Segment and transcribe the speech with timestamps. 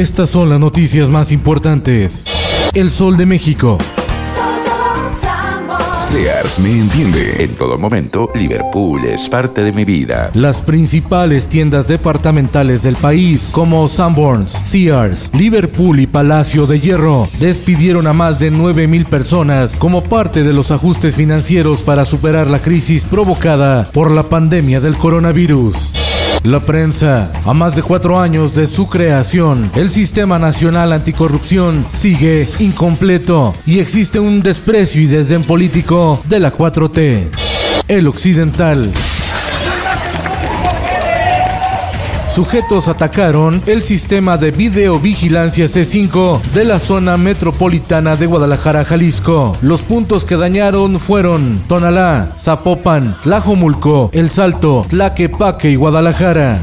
[0.00, 2.24] Estas son las noticias más importantes.
[2.72, 3.76] El Sol de México.
[6.00, 7.44] Sears me entiende.
[7.44, 10.30] En todo momento, Liverpool es parte de mi vida.
[10.32, 18.06] Las principales tiendas departamentales del país, como Sanborns, Sears, Liverpool y Palacio de Hierro, despidieron
[18.06, 23.04] a más de 9.000 personas como parte de los ajustes financieros para superar la crisis
[23.04, 25.92] provocada por la pandemia del coronavirus.
[26.42, 27.30] La prensa.
[27.44, 33.78] A más de cuatro años de su creación, el Sistema Nacional Anticorrupción sigue incompleto y
[33.78, 37.28] existe un desprecio y desdén político de la 4T.
[37.88, 38.90] El Occidental.
[42.30, 49.56] Sujetos atacaron el sistema de videovigilancia C5 de la zona metropolitana de Guadalajara, Jalisco.
[49.62, 56.60] Los puntos que dañaron fueron Tonalá, Zapopan, Tlajomulco, El Salto, Tlaquepaque y Guadalajara.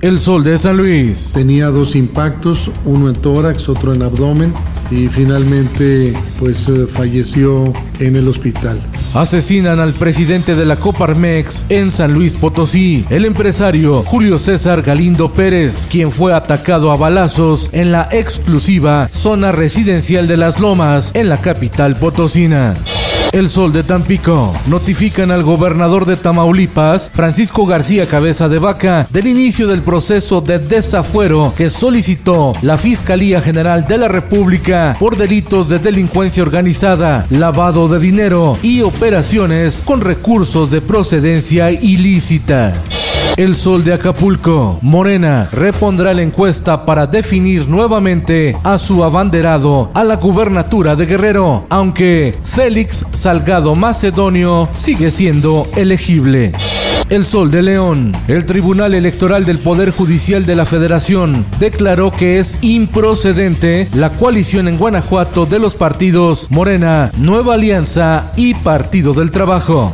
[0.00, 1.32] El Sol de San Luis.
[1.34, 4.54] Tenía dos impactos, uno en tórax, otro en abdomen
[4.92, 8.78] y finalmente pues eh, falleció en el hospital.
[9.14, 15.32] Asesinan al presidente de la Coparmex en San Luis Potosí, el empresario Julio César Galindo
[15.32, 21.28] Pérez, quien fue atacado a balazos en la exclusiva zona residencial de Las Lomas en
[21.28, 22.76] la capital potosina.
[23.32, 24.54] El Sol de Tampico.
[24.66, 30.58] Notifican al gobernador de Tamaulipas, Francisco García Cabeza de Vaca, del inicio del proceso de
[30.58, 37.88] desafuero que solicitó la Fiscalía General de la República por delitos de delincuencia organizada, lavado
[37.88, 42.74] de dinero y operaciones con recursos de procedencia ilícita.
[43.36, 50.04] El Sol de Acapulco, Morena, repondrá la encuesta para definir nuevamente a su abanderado a
[50.04, 56.52] la gubernatura de Guerrero, aunque Félix Salgado Macedonio sigue siendo elegible.
[57.08, 58.12] El Sol de León.
[58.28, 64.68] El Tribunal Electoral del Poder Judicial de la Federación declaró que es improcedente la coalición
[64.68, 69.92] en Guanajuato de los partidos Morena, Nueva Alianza y Partido del Trabajo.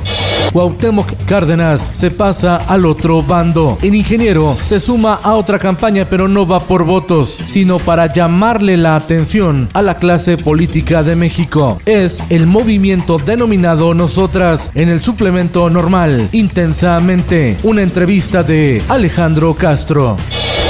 [0.52, 3.78] Cuauhtémoc Cárdenas se pasa al otro bando.
[3.82, 8.76] El ingeniero se suma a otra campaña, pero no va por votos, sino para llamarle
[8.76, 11.80] la atención a la clase política de México.
[11.84, 17.56] Es el movimiento denominado Nosotras en el suplemento normal, intensamente.
[17.62, 20.16] Una entrevista de Alejandro Castro.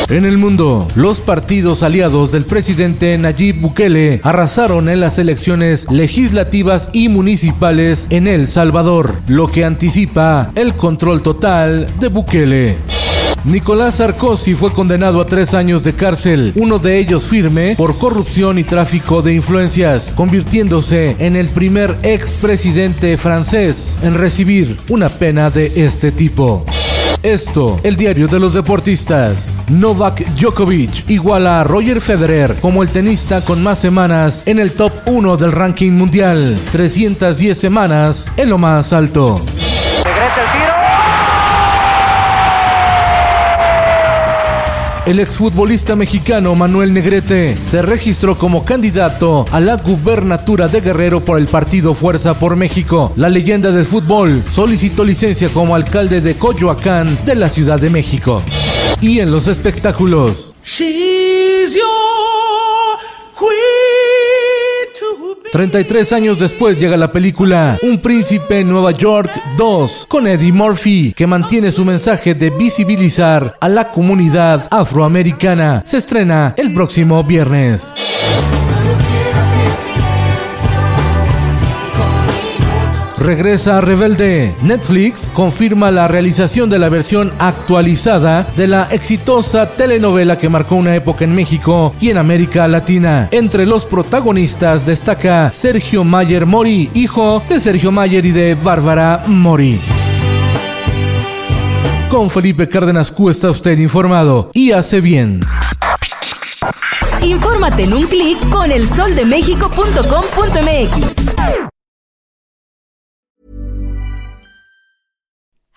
[0.09, 6.89] En el mundo, los partidos aliados del presidente Nayib Bukele arrasaron en las elecciones legislativas
[6.95, 12.77] y municipales en El Salvador, lo que anticipa el control total de Bukele.
[13.45, 18.59] Nicolás Sarkozy fue condenado a tres años de cárcel, uno de ellos firme por corrupción
[18.59, 25.73] y tráfico de influencias, convirtiéndose en el primer expresidente francés en recibir una pena de
[25.77, 26.65] este tipo.
[27.23, 29.65] Esto, el diario de los deportistas.
[29.69, 34.93] Novak Djokovic iguala a Roger Federer como el tenista con más semanas en el top
[35.07, 36.59] 1 del ranking mundial.
[36.73, 39.43] 310 semanas en lo más alto.
[45.09, 51.39] El exfutbolista mexicano Manuel Negrete se registró como candidato a la gubernatura de Guerrero por
[51.39, 53.11] el partido Fuerza por México.
[53.17, 58.43] La leyenda del fútbol solicitó licencia como alcalde de Coyoacán de la Ciudad de México.
[59.01, 60.55] Y en los espectáculos.
[65.53, 71.15] 33 años después llega la película Un príncipe en Nueva York 2 con Eddie Murphy,
[71.17, 75.83] que mantiene su mensaje de visibilizar a la comunidad afroamericana.
[75.87, 78.07] Se estrena el próximo viernes.
[83.29, 84.55] Regresa a Rebelde.
[84.63, 90.97] Netflix confirma la realización de la versión actualizada de la exitosa telenovela que marcó una
[90.97, 93.29] época en México y en América Latina.
[93.31, 99.79] Entre los protagonistas destaca Sergio Mayer Mori, hijo de Sergio Mayer y de Bárbara Mori.
[102.09, 105.43] Con Felipe Cárdenas Q está usted informado y hace bien.
[107.23, 111.28] Infórmate en un clic con elsoldemexico.com.mx.